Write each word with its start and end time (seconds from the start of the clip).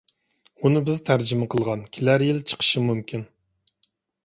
ئۇنى 0.63 0.81
بىز 0.87 1.03
تەرجىمە 1.09 1.49
قىلغان. 1.55 1.85
كېلەر 1.99 2.27
يىل 2.29 2.41
چىقىشى 2.53 2.85
مۇمكىن. 2.89 3.29